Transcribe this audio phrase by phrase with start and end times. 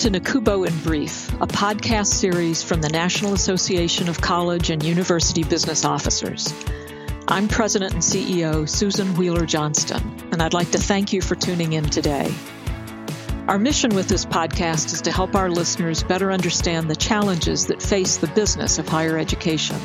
[0.00, 5.44] to NACUBO in Brief, a podcast series from the National Association of College and University
[5.44, 6.54] Business Officers.
[7.28, 10.00] I'm President and CEO Susan Wheeler Johnston,
[10.32, 12.34] and I'd like to thank you for tuning in today.
[13.46, 17.82] Our mission with this podcast is to help our listeners better understand the challenges that
[17.82, 19.76] face the business of higher education.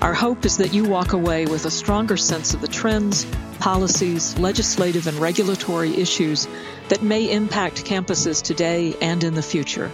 [0.00, 3.26] Our hope is that you walk away with a stronger sense of the trends,
[3.58, 6.46] policies, legislative, and regulatory issues
[6.88, 9.90] that may impact campuses today and in the future.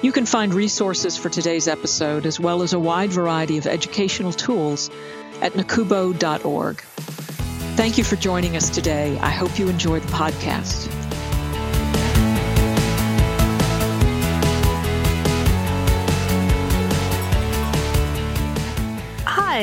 [0.00, 4.32] You can find resources for today's episode as well as a wide variety of educational
[4.32, 4.90] tools
[5.42, 6.80] at nacubo.org.
[7.76, 9.18] Thank you for joining us today.
[9.18, 11.03] I hope you enjoy the podcast.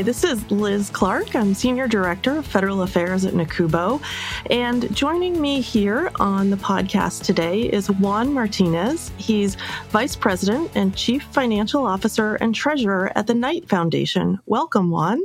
[0.02, 1.36] Hi, this is Liz Clark.
[1.36, 4.02] I'm Senior Director of Federal Affairs at NACUBO.
[4.50, 9.12] And joining me here on the podcast today is Juan Martinez.
[9.18, 9.58] He's
[9.90, 14.40] Vice President and Chief Financial Officer and Treasurer at the Knight Foundation.
[14.48, 15.22] Welcome, Juan.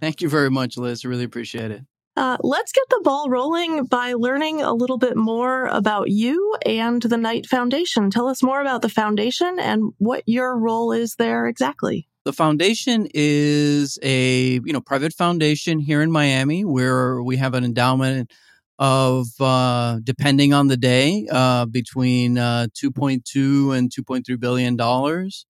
[0.00, 1.04] Thank you very much, Liz.
[1.04, 1.82] Really appreciate it.
[2.16, 7.02] Uh, let's get the ball rolling by learning a little bit more about you and
[7.02, 8.10] the Knight Foundation.
[8.10, 12.06] Tell us more about the foundation and what your role is there exactly.
[12.24, 17.64] The foundation is a you know private foundation here in Miami where we have an
[17.64, 18.30] endowment
[18.78, 25.44] of uh, depending on the day uh, between uh, 2.2 and 2.3 billion dollars.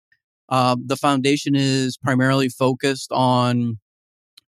[0.48, 3.78] Uh, the foundation is primarily focused on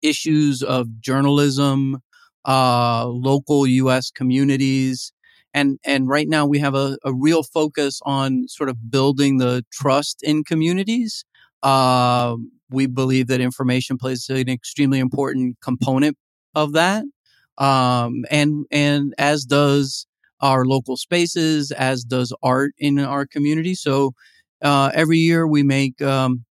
[0.02, 2.00] issues of journalism,
[2.46, 4.12] uh, local U.S.
[4.12, 5.14] communities,
[5.54, 9.66] and and right now we have a, a real focus on sort of building the
[9.72, 11.26] trust in communities
[11.64, 12.36] uh,
[12.70, 16.18] we believe that information plays an extremely important component
[16.56, 17.06] of that,
[17.58, 20.08] um, and and as does
[20.42, 23.76] our local spaces, as does art in our community.
[23.76, 24.14] So
[24.62, 26.46] uh, every year we make um,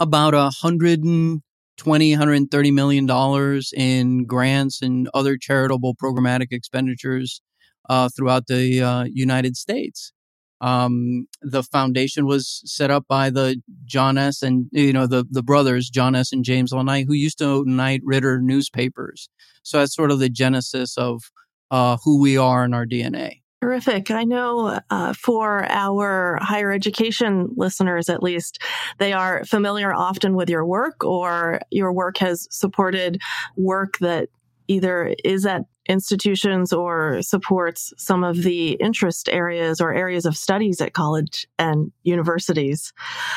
[0.00, 1.42] about a hundred and
[1.76, 7.42] 20 130 million dollars in grants and other charitable programmatic expenditures
[7.88, 10.12] uh, throughout the uh, united states
[10.60, 14.42] um, the foundation was set up by the John S.
[14.42, 16.32] and you know the the brothers John S.
[16.32, 16.84] and James L.
[16.84, 19.28] Knight, who used to own Knight Ridder newspapers.
[19.62, 21.22] So that's sort of the genesis of
[21.70, 23.40] uh, who we are in our DNA.
[23.64, 24.10] Terrific.
[24.10, 28.62] I know uh, for our higher education listeners, at least,
[28.98, 33.22] they are familiar often with your work, or your work has supported
[33.56, 34.28] work that
[34.68, 40.80] either is at institutions or supports some of the interest areas or areas of studies
[40.80, 42.92] at college and universities.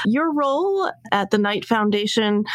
[0.05, 2.45] Your role at the Knight Foundation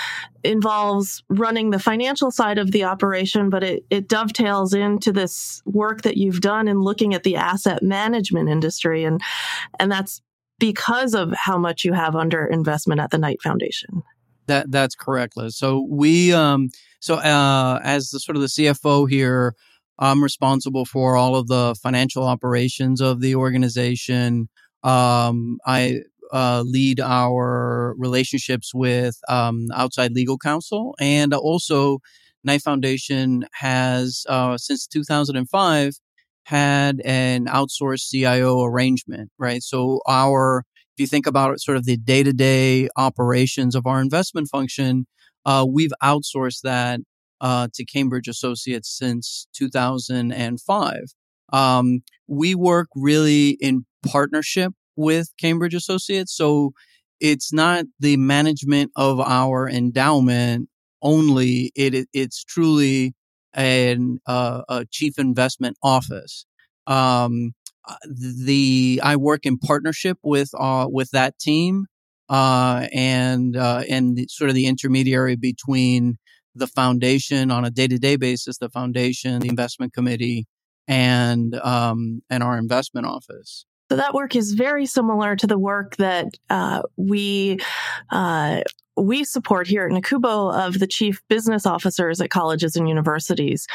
[0.45, 6.03] involves running the financial side of the operation, but it, it dovetails into this work
[6.03, 9.05] that you've done in looking at the asset management industry.
[9.05, 9.21] And,
[9.79, 10.23] and that's
[10.59, 14.03] because of how much you have under investment at the Knight Foundation.
[14.47, 15.57] That that's correct, Liz.
[15.57, 16.69] So we um
[17.01, 19.55] so uh as the sort of the CFO here,
[19.99, 24.49] I'm responsible for all of the financial operations of the organization.
[24.83, 26.01] Um, I
[26.33, 31.99] uh, lead our relationships with um, outside legal counsel, and also
[32.43, 35.95] Knight Foundation has uh, since 2005
[36.45, 39.63] had an outsourced CIO arrangement, right?
[39.63, 40.65] So our
[40.97, 44.49] if you think about it, sort of the day to day operations of our investment
[44.49, 45.07] function,
[45.47, 47.01] uh, we've outsourced that
[47.43, 50.95] uh, to Cambridge Associates since 2005.
[51.53, 56.35] Um, we work really in partnership with Cambridge Associates.
[56.35, 56.73] So
[57.21, 60.69] it's not the management of our endowment
[61.03, 61.73] only.
[61.75, 63.15] It, it's truly
[63.53, 66.47] an, uh, a chief investment office.
[66.87, 67.53] Um,
[67.87, 67.97] uh,
[68.45, 71.87] the I work in partnership with uh, with that team
[72.29, 76.19] uh, and uh, and the, sort of the intermediary between
[76.55, 80.47] the foundation on a day to day basis, the foundation, the investment committee,
[80.89, 83.65] and um, and our investment office.
[83.91, 87.59] So that work is very similar to the work that uh, we
[88.11, 88.63] uh,
[88.97, 93.67] we support here at NACUBO of the chief business officers at colleges and universities.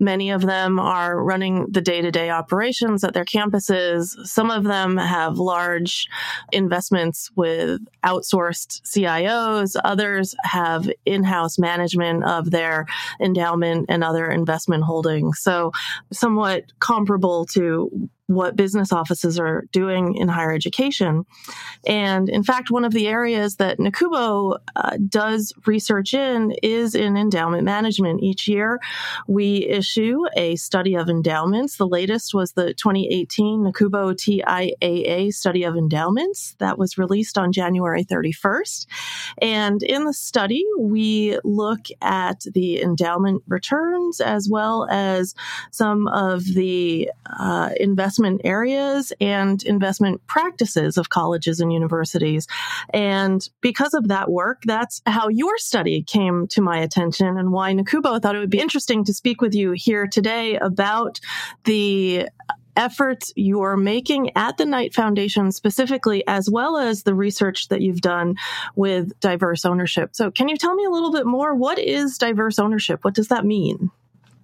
[0.00, 4.08] Many of them are running the day to day operations at their campuses.
[4.26, 6.08] Some of them have large
[6.52, 9.76] investments with outsourced CIOs.
[9.84, 12.86] Others have in house management of their
[13.20, 15.38] endowment and other investment holdings.
[15.40, 15.70] So
[16.12, 21.24] somewhat comparable to what business offices are doing in higher education.
[21.86, 27.16] And in fact, one of the areas that NACUBO uh, does research in is in
[27.16, 28.22] endowment management.
[28.22, 28.80] Each year,
[29.28, 31.76] we issue a study of endowments.
[31.76, 38.04] The latest was the 2018 NACUBO TIAA study of endowments that was released on January
[38.04, 38.86] 31st.
[39.42, 45.34] And in the study, we look at the endowment returns as well as
[45.70, 52.46] some of the uh, investment investment areas and investment practices of colleges and universities.
[52.90, 57.72] And because of that work, that's how your study came to my attention and why
[57.72, 61.18] NACUBO thought it would be interesting to speak with you here today about
[61.64, 62.28] the
[62.76, 68.00] efforts you're making at the Knight Foundation specifically, as well as the research that you've
[68.00, 68.36] done
[68.76, 70.10] with diverse ownership.
[70.12, 71.54] So, can you tell me a little bit more?
[71.54, 73.04] What is diverse ownership?
[73.04, 73.90] What does that mean?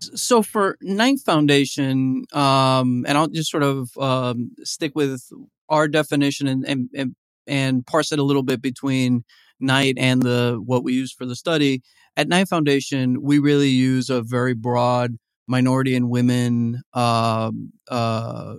[0.01, 5.21] So for Knight Foundation, um, and I'll just sort of um, stick with
[5.69, 7.15] our definition and, and, and
[7.47, 9.25] and parse it a little bit between
[9.59, 11.83] Knight and the what we use for the study.
[12.17, 15.17] At Knight Foundation, we really use a very broad
[15.47, 17.51] minority and women uh,
[17.89, 18.55] uh,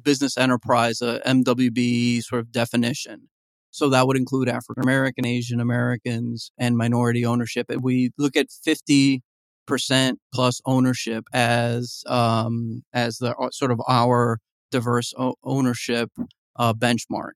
[0.00, 3.28] business enterprise, a MWB sort of definition.
[3.70, 7.66] So that would include African American, Asian Americans, and minority ownership.
[7.68, 9.22] And we look at 50
[9.66, 14.38] percent plus ownership as um, as the uh, sort of our
[14.70, 15.12] diverse
[15.44, 16.10] ownership
[16.56, 17.32] uh, benchmark.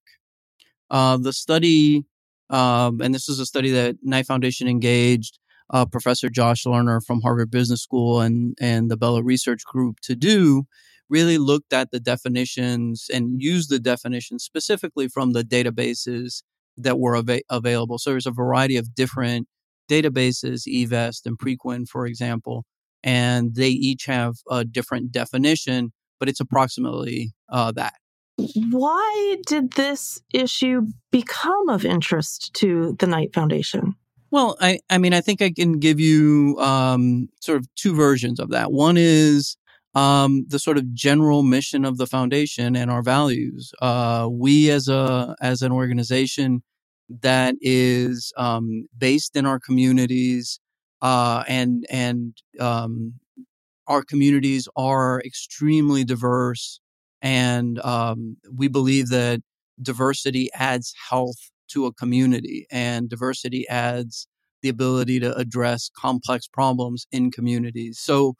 [0.90, 2.04] Uh, the study,
[2.50, 5.38] um, and this is a study that Knight Foundation engaged
[5.70, 10.16] uh, Professor Josh Lerner from Harvard Business School and and the Bella Research Group to
[10.16, 10.64] do,
[11.08, 16.42] really looked at the definitions and used the definitions specifically from the databases
[16.76, 17.98] that were av- available.
[17.98, 19.46] So there's a variety of different
[19.90, 22.64] databases, eVest and Preqin, for example,
[23.02, 27.94] and they each have a different definition, but it's approximately uh, that.
[28.70, 33.96] Why did this issue become of interest to the Knight Foundation?
[34.30, 38.38] Well, I, I mean, I think I can give you um, sort of two versions
[38.38, 38.70] of that.
[38.70, 39.56] One is
[39.94, 43.72] um, the sort of general mission of the foundation and our values.
[43.82, 46.62] Uh, we, as a as an organization,
[47.22, 50.60] that is um, based in our communities,
[51.02, 53.14] uh, and and um,
[53.86, 56.80] our communities are extremely diverse,
[57.22, 59.40] and um, we believe that
[59.82, 64.28] diversity adds health to a community, and diversity adds
[64.62, 67.98] the ability to address complex problems in communities.
[67.98, 68.34] So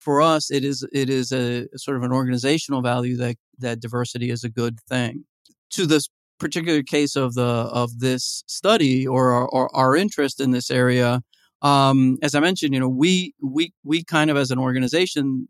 [0.00, 4.30] for us, it is it is a sort of an organizational value that that diversity
[4.30, 5.24] is a good thing.
[5.72, 6.08] To this
[6.38, 11.22] particular case of the of this study or, or our interest in this area,
[11.62, 15.48] um, as I mentioned, you know, we we we kind of as an organization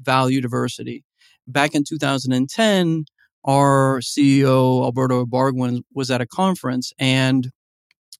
[0.00, 1.04] value diversity.
[1.46, 3.04] Back in 2010,
[3.44, 7.50] our CEO Alberto Ibargüen was at a conference, and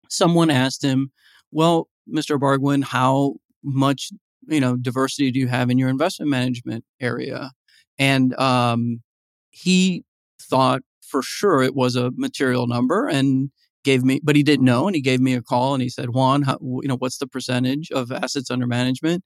[0.09, 1.11] someone asked him,
[1.51, 2.39] "Well, Mr.
[2.39, 4.11] Ibargüen, how much
[4.47, 7.51] you know diversity do you have in your investment management area?"
[7.99, 9.03] And um,
[9.51, 10.05] he
[10.41, 13.51] thought for sure it was a material number and
[13.85, 14.87] gave me, but he didn't know.
[14.87, 17.27] And he gave me a call and he said, Juan, how, you know, what's the
[17.27, 19.25] percentage of assets under management?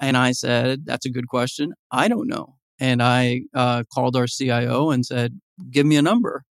[0.00, 1.72] And I said, that's a good question.
[1.90, 2.54] I don't know.
[2.78, 6.44] And I uh, called our CIO and said, give me a number.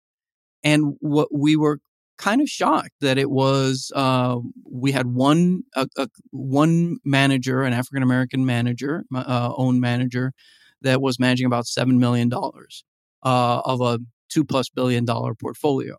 [0.64, 1.80] And what we were
[2.18, 4.38] kind of shocked that it was uh,
[4.70, 10.34] we had one a, a, one manager, an African American manager, uh, own manager,
[10.82, 12.84] that was managing about seven million dollars
[13.24, 15.98] uh, of a two plus billion dollar portfolio.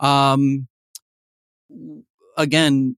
[0.00, 0.68] Um,
[2.36, 2.96] again,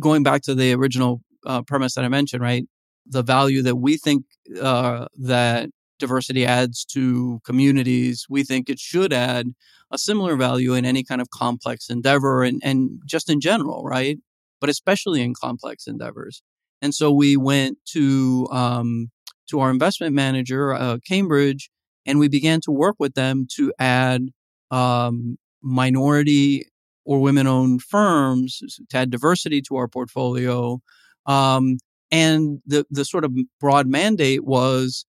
[0.00, 2.64] going back to the original uh, premise that I mentioned, right?
[3.06, 4.24] The value that we think
[4.60, 9.54] uh, that diversity adds to communities, we think it should add
[9.90, 14.18] a similar value in any kind of complex endeavor and, and just in general, right?
[14.60, 16.42] But especially in complex endeavors.
[16.82, 19.10] And so we went to um,
[19.48, 21.70] to our investment manager, uh, Cambridge,
[22.06, 24.28] and we began to work with them to add
[24.70, 26.64] um, minority
[27.04, 30.80] or women owned firms to add diversity to our portfolio.
[31.26, 31.78] Um,
[32.10, 35.04] and the, the sort of broad mandate was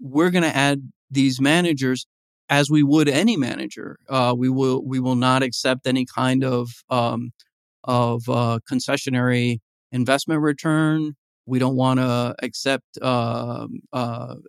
[0.00, 2.06] we're going to add these managers
[2.48, 3.98] as we would any manager.
[4.08, 7.30] Uh, we will we will not accept any kind of um,
[7.84, 9.58] of uh, concessionary
[9.92, 11.14] investment return.
[11.46, 13.66] We don't want to accept uh,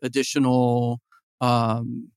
[0.02, 1.02] additional
[1.42, 2.10] um,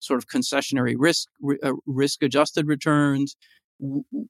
[0.00, 1.28] sort of concessionary risk
[1.62, 3.36] uh, risk adjusted returns.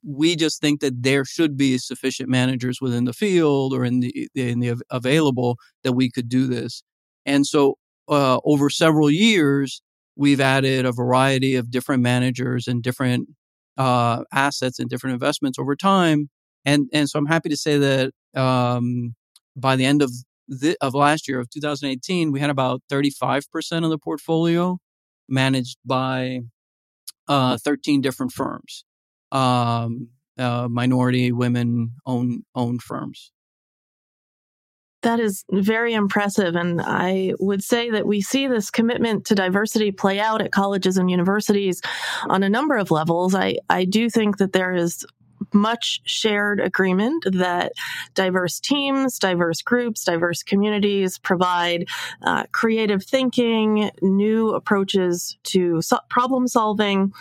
[0.03, 4.29] We just think that there should be sufficient managers within the field or in the
[4.35, 6.83] in the available that we could do this.
[7.25, 7.77] And so,
[8.07, 9.81] uh, over several years,
[10.15, 13.29] we've added a variety of different managers and different
[13.77, 16.29] uh, assets and different investments over time.
[16.65, 19.15] And and so I'm happy to say that um,
[19.55, 20.11] by the end of
[20.51, 24.77] the, of last year of 2018, we had about 35 percent of the portfolio
[25.29, 26.41] managed by
[27.27, 28.83] uh, 13 different firms,
[29.31, 33.31] um, uh, minority women owned owned firms.
[35.03, 36.55] That is very impressive.
[36.55, 40.97] And I would say that we see this commitment to diversity play out at colleges
[40.97, 41.81] and universities
[42.29, 43.33] on a number of levels.
[43.33, 45.03] I, I do think that there is
[45.53, 47.73] much shared agreement that
[48.13, 51.85] diverse teams, diverse groups, diverse communities provide
[52.23, 57.11] uh, creative thinking, new approaches to so- problem solving.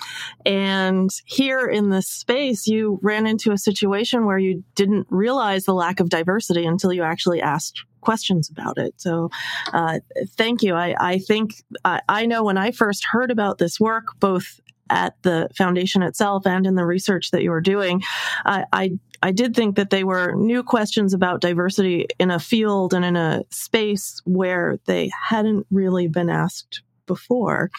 [0.45, 5.75] And here in this space, you ran into a situation where you didn't realize the
[5.75, 8.95] lack of diversity until you actually asked questions about it.
[8.97, 9.31] So,
[9.73, 10.75] uh, thank you.
[10.75, 15.15] I, I think I, I know when I first heard about this work, both at
[15.23, 18.03] the foundation itself and in the research that you were doing,
[18.45, 18.91] I, I
[19.23, 23.17] I did think that they were new questions about diversity in a field and in
[23.17, 27.71] a space where they hadn't really been asked before.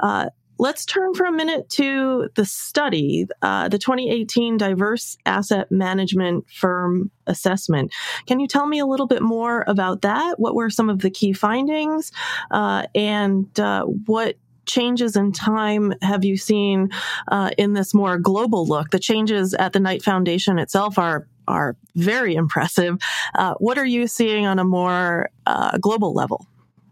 [0.00, 6.44] Uh, let's turn for a minute to the study, uh, the 2018 Diverse Asset Management
[6.50, 7.92] Firm Assessment.
[8.26, 10.38] Can you tell me a little bit more about that?
[10.38, 12.12] What were some of the key findings,
[12.50, 14.36] uh, and uh, what
[14.70, 16.90] changes in time have you seen
[17.28, 18.90] uh, in this more global look?
[18.90, 22.98] The changes at the Knight Foundation itself are are very impressive.
[23.34, 26.46] Uh, what are you seeing on a more uh, global level?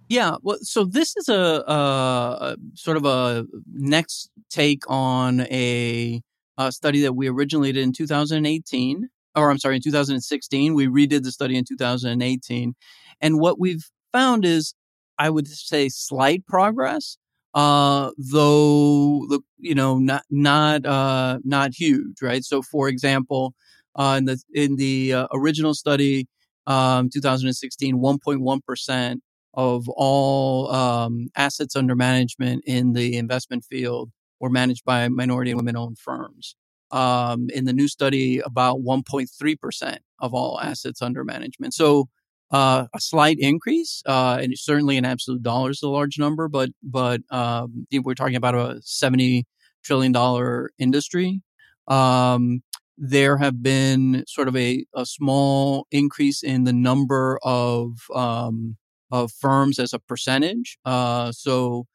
[0.08, 6.22] Yeah, well, so this is a, a, sort of a next take on a,
[6.56, 10.74] a, study that we originally did in 2018, or I'm sorry, in 2016.
[10.74, 12.74] We redid the study in 2018,
[13.20, 14.74] and what we've found is,
[15.18, 17.18] I would say, slight progress,
[17.54, 22.44] uh, though the you know not not uh, not huge, right?
[22.44, 23.54] So, for example,
[23.96, 26.28] uh, in the in the uh, original study,
[26.66, 29.22] um, 2016, 1.1 percent
[29.54, 35.58] of all um, assets under management in the investment field were managed by minority and
[35.58, 36.54] women-owned firms.
[36.90, 41.74] Um, in the new study, about 1.3 percent of all assets under management.
[41.74, 42.08] So
[42.50, 47.20] uh, a slight increase, uh, and certainly in absolute dollars, a large number, but but
[47.30, 49.46] um, we're talking about a seventy
[49.84, 51.42] trillion dollar industry.
[51.88, 52.62] Um,
[52.96, 58.76] there have been sort of a, a small increase in the number of um,
[59.10, 60.78] of firms as a percentage.
[60.84, 61.86] Uh, so,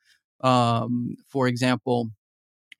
[0.41, 2.09] um, for example,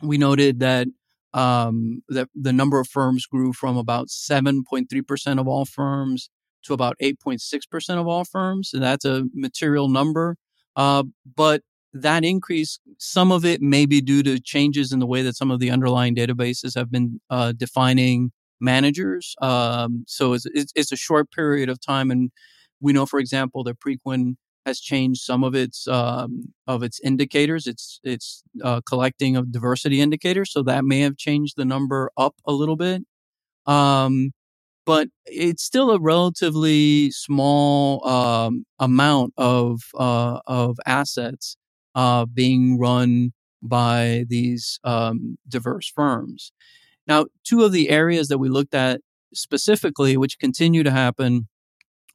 [0.02, 0.88] we noted that
[1.34, 6.30] um, that the number of firms grew from about 7.3% of all firms
[6.64, 8.72] to about 8.6% of all firms.
[8.74, 10.38] And that's a material number.
[10.76, 11.04] Uh,
[11.36, 11.62] but
[11.94, 15.52] that increase, some of it may be due to changes in the way that some
[15.52, 19.36] of the underlying databases have been uh, defining managers.
[19.42, 22.10] Um, so it's, it's, a short period of time.
[22.10, 22.32] And
[22.82, 27.68] we know, for example, that Preqin has changed some of its um, of its indicators.
[27.68, 32.36] It's it's uh, collecting of diversity indicators, so that may have changed the number up
[32.46, 33.04] a little bit.
[33.66, 34.32] Um,
[34.86, 41.58] but it's still a relatively small um, amount of uh, of assets
[41.96, 46.52] uh, being run by these um, diverse firms.
[47.08, 49.02] Now, two of the areas that we looked at
[49.34, 51.48] specifically, which continue to happen,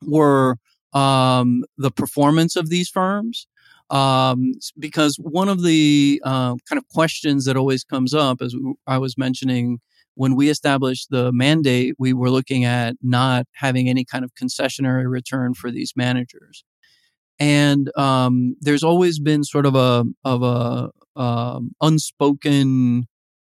[0.02, 0.56] were
[0.92, 3.46] um, the performance of these firms.
[3.90, 8.54] Um, because one of the uh, kind of questions that always comes up, as
[8.86, 9.80] I was mentioning
[10.18, 15.08] when we established the mandate, we were looking at not having any kind of concessionary
[15.08, 16.64] return for these managers.
[17.38, 23.06] And um, there's always been sort of a of a um, unspoken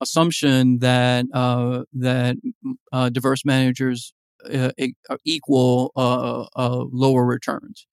[0.02, 2.36] assumption that uh, that
[2.92, 4.12] uh, diverse managers
[4.52, 4.72] uh,
[5.24, 7.86] equal uh, uh, lower returns.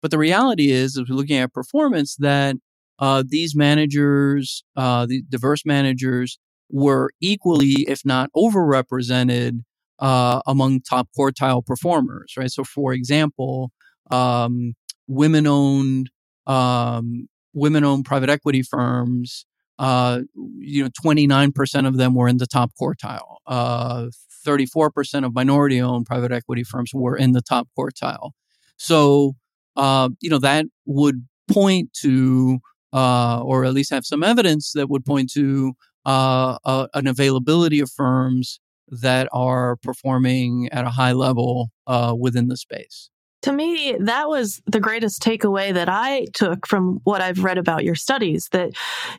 [0.00, 2.56] But the reality is, as we're looking at performance, that
[3.00, 6.38] uh, these managers, the diverse managers,
[6.70, 9.60] were equally, if not overrepresented,
[9.98, 12.50] uh, among top quartile performers, right?
[12.50, 13.72] So, for example,
[14.10, 14.74] um,
[15.06, 16.10] women-owned
[16.46, 19.44] um, women-owned private equity firms,
[19.78, 20.20] uh,
[20.58, 23.36] you know, 29% of them were in the top quartile.
[23.46, 24.06] Uh,
[24.46, 28.30] 34% of minority-owned private equity firms were in the top quartile.
[28.76, 29.34] So,
[29.76, 32.60] uh, you know, that would point to,
[32.92, 35.74] uh, or at least have some evidence that would point to
[36.08, 42.56] uh, an availability of firms that are performing at a high level uh, within the
[42.56, 43.10] space.
[43.42, 47.84] to me, that was the greatest takeaway that I took from what I've read about
[47.84, 48.70] your studies that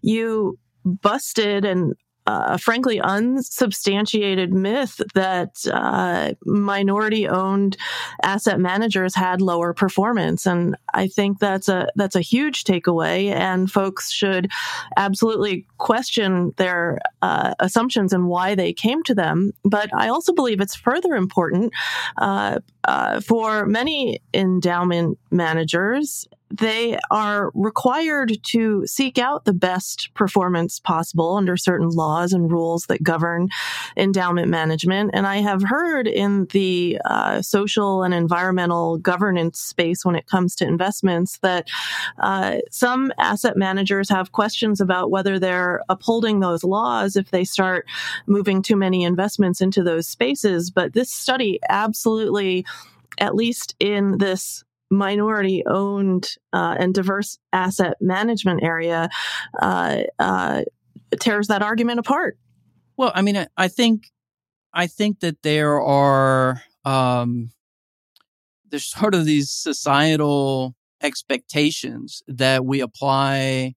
[0.02, 1.94] you busted and
[2.30, 7.78] a frankly unsubstantiated myth that uh, minority owned
[8.24, 10.46] asset managers had lower performance.
[10.46, 14.50] And i think that's a that's a huge takeaway and folks should
[14.98, 19.52] absolutely question their uh, assumptions and why they came to them.
[19.64, 21.74] But i also believe it's further important
[22.18, 30.80] uh, uh for many endowment managers they are required to seek out the best performance
[30.80, 33.50] possible under certain laws and rules that govern
[33.96, 35.12] endowment management.
[35.14, 40.56] And I have heard in the uh, social and environmental governance space when it comes
[40.56, 41.68] to investments that
[42.20, 47.86] uh, some asset managers have questions about whether they're upholding those laws if they start
[48.26, 50.72] moving too many investments into those spaces.
[50.72, 52.66] But this study absolutely
[53.18, 59.10] at least in this minority owned uh, and diverse asset management area
[59.62, 60.64] uh, uh,
[61.20, 62.38] tears that argument apart.
[62.98, 64.08] Well, I mean, I, think
[64.74, 67.52] I think that there are um,
[68.70, 73.76] there's sort of these societal expectations that we apply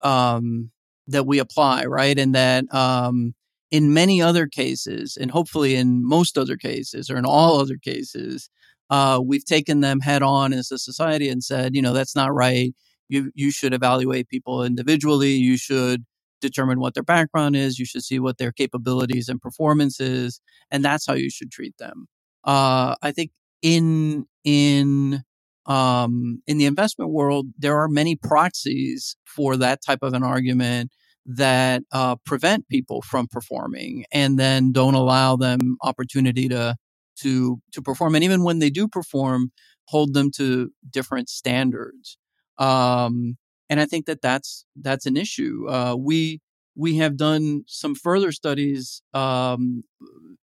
[0.00, 0.70] um,
[1.06, 2.18] that we apply, right?
[2.18, 3.34] And that um,
[3.70, 8.50] in many other cases, and hopefully in most other cases, or in all other cases,
[8.92, 12.34] uh, we've taken them head on as a society and said, you know, that's not
[12.34, 12.74] right.
[13.08, 15.32] You you should evaluate people individually.
[15.32, 16.04] You should
[16.42, 17.78] determine what their background is.
[17.78, 21.74] You should see what their capabilities and performance is, and that's how you should treat
[21.78, 22.06] them.
[22.44, 23.30] Uh, I think
[23.62, 25.22] in in
[25.64, 30.90] um, in the investment world, there are many proxies for that type of an argument
[31.24, 36.76] that uh, prevent people from performing and then don't allow them opportunity to
[37.22, 39.52] to to perform and even when they do perform
[39.88, 42.18] hold them to different standards.
[42.58, 43.36] Um,
[43.70, 45.66] and i think that that's that's an issue.
[45.68, 46.40] Uh, we
[46.76, 49.84] we have done some further studies um,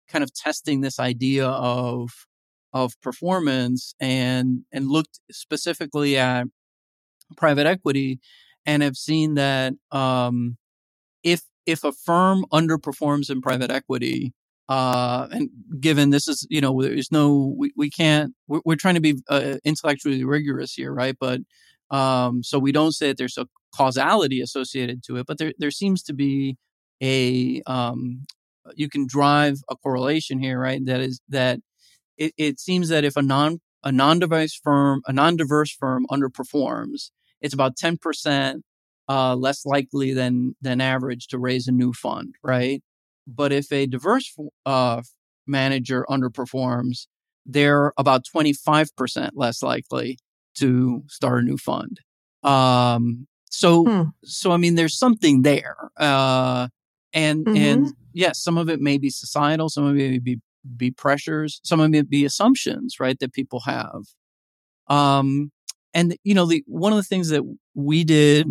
[0.08, 2.10] kind of testing this idea of
[2.74, 6.48] of performance and and looked specifically at
[7.38, 8.20] private equity
[8.66, 10.58] and have seen that um,
[11.24, 14.34] if if a firm underperforms in private equity
[14.70, 15.50] uh, and
[15.80, 19.16] given this is you know there's no we, we can't we're, we're trying to be
[19.30, 21.16] uh, intellectually rigorous here right?
[21.20, 21.42] But
[21.90, 25.72] um, so we don't say that there's a causality associated to it but there there
[25.72, 26.58] seems to be
[27.02, 28.26] a um,
[28.76, 30.82] you can drive a correlation here right?
[30.86, 31.60] That is that
[32.18, 37.54] it, it seems that if a non a non-diverse firm a non-diverse firm underperforms it's
[37.54, 38.62] about 10%
[39.10, 42.82] uh, less likely than than average to raise a new fund right
[43.28, 44.34] but if a diverse
[44.66, 45.02] uh,
[45.46, 47.08] manager underperforms,
[47.46, 50.18] they're about 25% less likely
[50.56, 52.00] to start a new fund.
[52.44, 54.02] Um, so, hmm.
[54.24, 55.76] so I mean, there's something there.
[55.98, 56.70] Uh,
[57.14, 57.58] and, mm-hmm.
[57.58, 60.40] and yes, some of it may be societal, some of it may be,
[60.76, 64.04] be pressures, some of it may be assumptions, right, that people have.
[64.88, 65.52] Um,
[65.94, 68.48] and, you know, the, one of the things that we did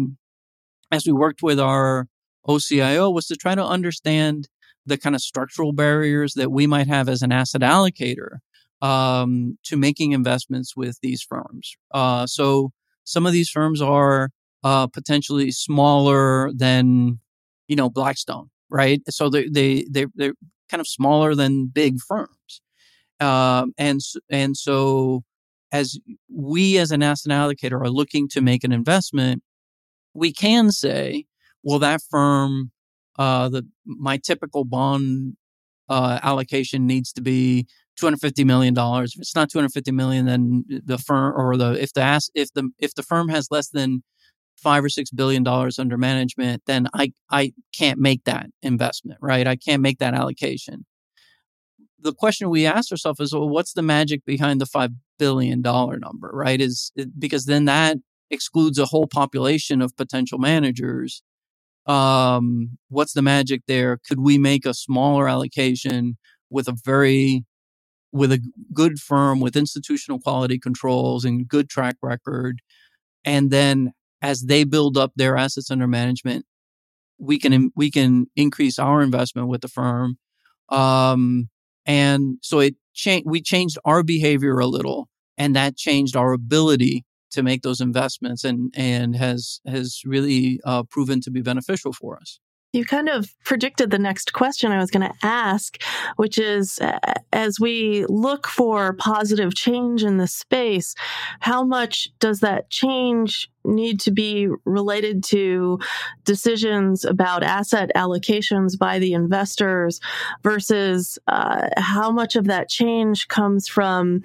[0.90, 2.06] as we worked with our
[2.46, 4.48] OCIO was to try to understand
[4.86, 8.38] the kind of structural barriers that we might have as an asset allocator
[8.82, 11.76] um, to making investments with these firms.
[11.92, 12.70] Uh, so
[13.04, 14.30] some of these firms are
[14.64, 17.20] uh, potentially smaller than,
[17.68, 19.00] you know, Blackstone, right?
[19.10, 20.34] So they they they they're
[20.70, 22.60] kind of smaller than big firms,
[23.20, 25.22] um, and and so
[25.72, 25.98] as
[26.32, 29.42] we as an asset allocator are looking to make an investment,
[30.14, 31.26] we can say,
[31.62, 32.70] well, that firm
[33.18, 35.36] uh, the my typical bond
[35.88, 39.14] uh, allocation needs to be 250 million dollars.
[39.14, 42.70] If it's not 250 million, then the firm or the if the ass, if the
[42.78, 44.02] if the firm has less than
[44.56, 49.46] five or six billion dollars under management, then I I can't make that investment, right?
[49.46, 50.84] I can't make that allocation.
[51.98, 55.98] The question we ask ourselves is, well, what's the magic behind the five billion dollar
[55.98, 56.60] number, right?
[56.60, 57.96] Is because then that
[58.30, 61.22] excludes a whole population of potential managers
[61.86, 63.98] um, what's the magic there?
[64.08, 66.16] Could we make a smaller allocation
[66.50, 67.44] with a very
[68.12, 68.40] with a
[68.72, 72.60] good firm with institutional quality controls and good track record,
[73.24, 76.46] and then as they build up their assets under management,
[77.18, 80.18] we can we can increase our investment with the firm,
[80.70, 81.48] um,
[81.86, 83.26] and so it changed.
[83.28, 87.05] We changed our behavior a little, and that changed our ability
[87.36, 92.16] to make those investments and and has has really uh, proven to be beneficial for
[92.16, 92.40] us.
[92.72, 95.80] You kind of predicted the next question I was going to ask,
[96.16, 96.98] which is uh,
[97.32, 100.94] as we look for positive change in the space,
[101.40, 105.78] how much does that change need to be related to
[106.24, 109.98] decisions about asset allocations by the investors
[110.42, 114.22] versus uh, how much of that change comes from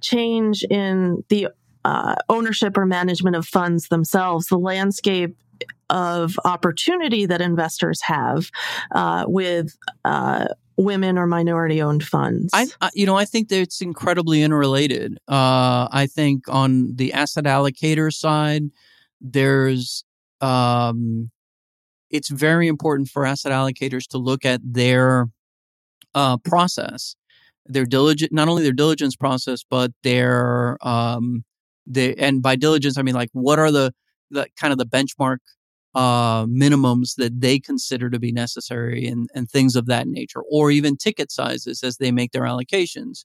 [0.00, 1.48] change in the
[1.84, 5.36] uh, ownership or management of funds themselves, the landscape
[5.90, 8.50] of opportunity that investors have
[8.92, 12.50] uh, with uh, women or minority owned funds?
[12.52, 15.18] I, I, you know, I think that it's incredibly interrelated.
[15.28, 18.64] Uh, I think on the asset allocator side,
[19.20, 20.04] there's
[20.40, 21.30] um,
[22.10, 25.28] it's very important for asset allocators to look at their
[26.14, 27.16] uh, process,
[27.66, 31.44] their diligent, not only their diligence process, but their um,
[31.86, 33.92] the and by diligence I mean like what are the
[34.30, 35.38] the kind of the benchmark
[35.94, 40.70] uh, minimums that they consider to be necessary and, and things of that nature, or
[40.70, 43.24] even ticket sizes as they make their allocations.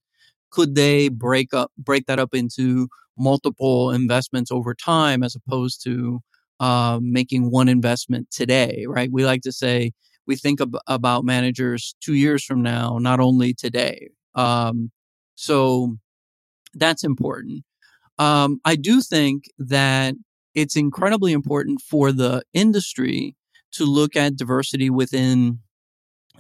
[0.52, 6.20] Could they break up break that up into multiple investments over time as opposed to
[6.60, 8.86] uh, making one investment today?
[8.88, 9.12] Right?
[9.12, 9.91] We like to say
[10.26, 14.10] we think ab- about managers two years from now, not only today.
[14.36, 14.91] Um,
[15.36, 15.98] so
[16.76, 17.63] that's important.
[18.19, 20.15] Um, I do think that
[20.56, 23.36] it's incredibly important for the industry
[23.73, 25.60] to look at diversity within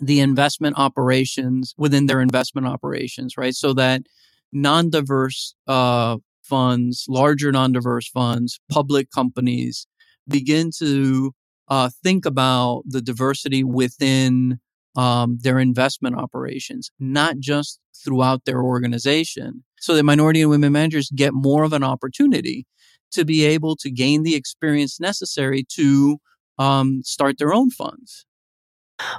[0.01, 3.53] the investment operations within their investment operations, right?
[3.53, 4.03] So that
[4.51, 9.87] non-diverse uh, funds, larger non-diverse funds, public companies
[10.27, 11.33] begin to
[11.69, 14.59] uh, think about the diversity within
[14.95, 21.09] um, their investment operations, not just throughout their organization, so that minority and women managers
[21.15, 22.65] get more of an opportunity
[23.11, 26.17] to be able to gain the experience necessary to
[26.59, 28.25] um, start their own funds.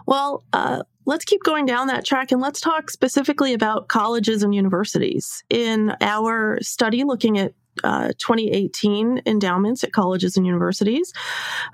[0.06, 4.54] Well, uh, let's keep going down that track and let's talk specifically about colleges and
[4.54, 5.42] universities.
[5.48, 11.12] In our study looking at uh, 2018 endowments at colleges and universities.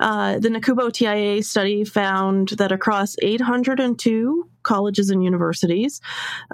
[0.01, 6.01] Uh, the NACUBO TIAA study found that across 802 colleges and universities.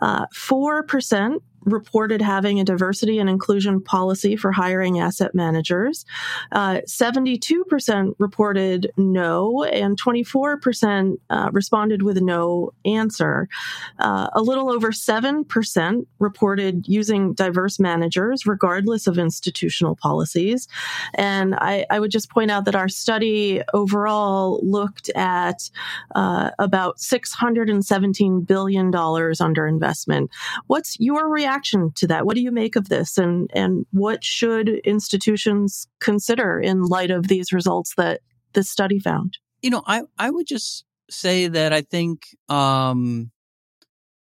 [0.02, 6.04] Uh, 4% reported having a diversity and inclusion policy for hiring asset managers.
[6.52, 13.48] Uh, 72% reported no, and 24% uh, responded with no answer.
[13.98, 20.68] Uh, a little over 7% reported using diverse managers, regardless of institutional policies.
[21.14, 25.70] And I, I would just point out that our study overall looked at
[26.14, 30.30] uh, about 670 $17 billion under investment.
[30.66, 32.26] What's your reaction to that?
[32.26, 33.18] What do you make of this?
[33.18, 38.20] And, and what should institutions consider in light of these results that
[38.52, 39.38] this study found?
[39.62, 43.30] You know, I, I would just say that I think um,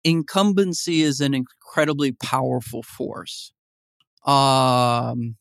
[0.05, 3.53] incumbency is an incredibly powerful force.
[4.27, 5.37] Um,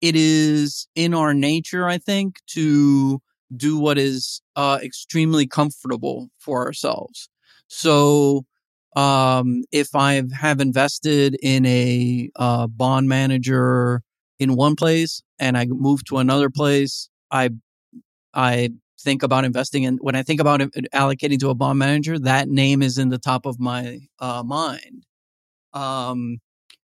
[0.00, 3.20] it is in our nature, I think, to
[3.54, 7.28] do what is uh, extremely comfortable for ourselves.
[7.68, 8.44] So
[8.96, 14.02] um, if I have invested in a uh, bond manager
[14.38, 17.50] in one place and I move to another place, I
[18.34, 19.98] I think about investing in.
[19.98, 23.46] When I think about allocating to a bond manager, that name is in the top
[23.46, 25.04] of my uh, mind.
[25.72, 26.38] Um,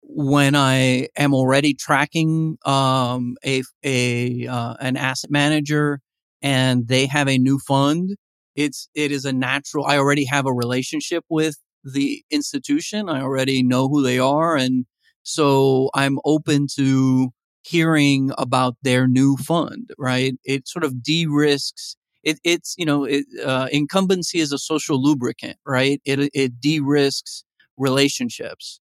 [0.04, 6.00] when I am already tracking um, a a uh, an asset manager
[6.44, 8.18] and they have a new fund,
[8.56, 9.86] it's it is a natural.
[9.86, 13.10] I already have a relationship with the institution.
[13.10, 14.56] I already know who they are.
[14.56, 14.86] And
[15.24, 17.32] so I'm open to
[17.64, 20.34] hearing about their new fund, right?
[20.44, 21.96] It sort of de risks.
[22.24, 26.02] It, it's, you know, it, uh, incumbency is a social lubricant, right?
[26.06, 27.44] It, it de risks
[27.78, 28.80] relationships.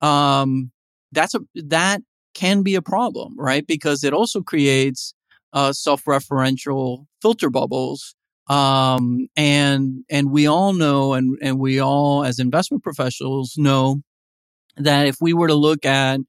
[0.00, 0.72] Um,
[1.12, 2.02] that's a, that
[2.34, 3.66] can be a problem, right?
[3.66, 5.14] Because it also creates
[5.52, 8.14] uh, self-referential filter bubbles
[8.48, 14.02] um, and, and we all know, and, and we all as investment professionals know
[14.76, 16.20] that if we were to look at,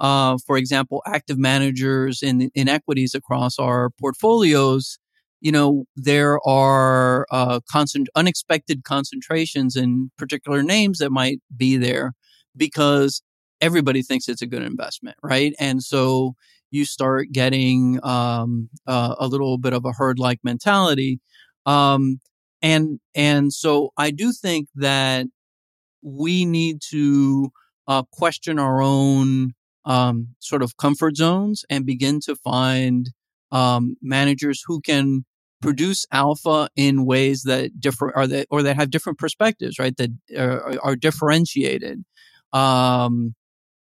[0.00, 4.98] uh, for example, active managers in, in equities across our portfolios,
[5.40, 12.14] you know, there are uh, constant, unexpected concentrations in particular names that might be there
[12.56, 13.22] because
[13.60, 15.54] everybody thinks it's a good investment, right?
[15.60, 16.34] And so
[16.70, 21.20] you start getting um, uh, a little bit of a herd like mentality
[21.66, 22.20] um,
[22.62, 25.26] and and so I do think that
[26.02, 27.50] we need to
[27.86, 29.52] uh, question our own
[29.84, 33.10] um, sort of comfort zones and begin to find
[33.52, 35.24] um, managers who can
[35.60, 39.96] produce alpha in ways that differ or that or that have different perspectives, right?
[39.96, 42.04] That are, are differentiated.
[42.52, 43.34] Um,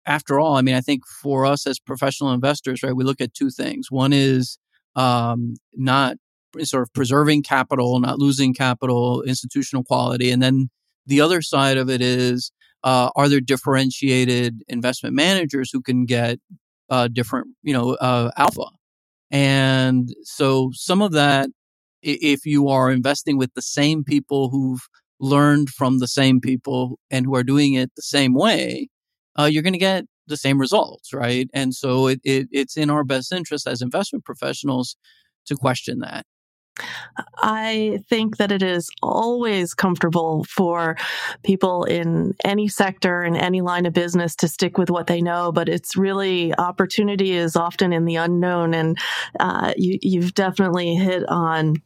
[0.06, 3.34] after all, I mean, I think for us as professional investors, right, we look at
[3.34, 3.90] two things.
[3.90, 4.58] One is
[4.94, 6.16] um, not
[6.62, 10.70] sort of preserving capital, not losing capital, institutional quality, and then
[11.06, 12.50] the other side of it is
[12.84, 16.38] uh, are there differentiated investment managers who can get
[16.88, 18.66] uh, different, you know, uh, alpha?
[19.30, 21.48] And so some of that,
[22.02, 24.86] if you are investing with the same people who've
[25.18, 28.88] learned from the same people and who are doing it the same way,
[29.38, 31.48] uh, you're going to get the same results, right?
[31.54, 34.96] And so it, it, it's in our best interest as investment professionals
[35.46, 36.26] to question that.
[37.38, 40.96] I think that it is always comfortable for
[41.42, 45.52] people in any sector in any line of business to stick with what they know,
[45.52, 48.98] but it's really opportunity is often in the unknown, and
[49.40, 51.76] uh, you, you've definitely hit on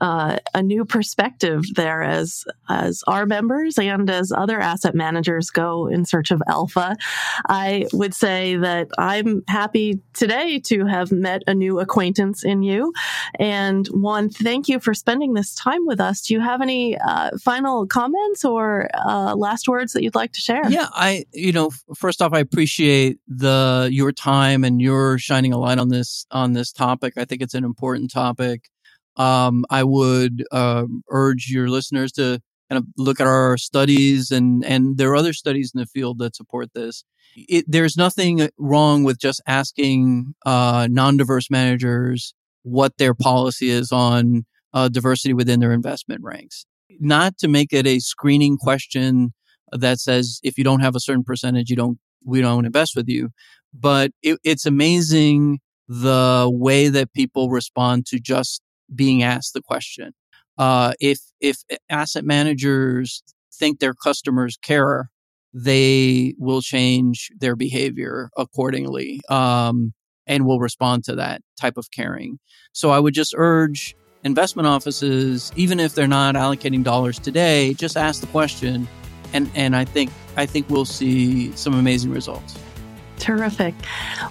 [0.00, 5.86] uh, a new perspective there as as our members and as other asset managers go
[5.86, 6.96] in search of alpha.
[7.48, 12.92] I would say that I'm happy today to have met a new acquaintance in you.
[13.38, 16.22] And Juan, thank you for spending this time with us.
[16.22, 20.40] Do you have any uh, final comments or uh, last words that you'd like to
[20.40, 20.68] share?
[20.68, 25.58] Yeah, I you know first off, I appreciate the your time and your shining a
[25.58, 27.14] light on this on this topic.
[27.16, 28.68] I think it's an important topic
[29.16, 34.64] um, I would uh, urge your listeners to kind of look at our studies and
[34.64, 37.04] and there are other studies in the field that support this.
[37.36, 44.44] It, there's nothing wrong with just asking uh, non-diverse managers what their policy is on
[44.72, 46.66] uh, diversity within their investment ranks.
[46.98, 49.32] Not to make it a screening question
[49.70, 53.08] that says if you don't have a certain percentage, you don't we don't invest with
[53.08, 53.30] you.
[53.72, 58.60] But it, it's amazing the way that people respond to just
[58.94, 60.12] being asked the question.
[60.58, 61.58] Uh, if if
[61.90, 63.22] asset managers
[63.52, 65.10] think their customers care,
[65.52, 69.92] they will change their behavior accordingly um,
[70.26, 72.38] and will respond to that type of caring.
[72.72, 73.94] So I would just urge
[74.24, 78.88] investment offices, even if they're not allocating dollars today, just ask the question,
[79.32, 82.58] and and I think I think we'll see some amazing results.
[83.18, 83.74] Terrific.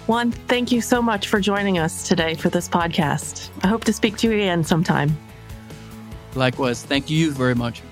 [0.06, 3.50] Juan, thank you so much for joining us today for this podcast.
[3.62, 5.16] I hope to speak to you again sometime.
[6.34, 6.82] Likewise.
[6.82, 7.82] Thank you very much.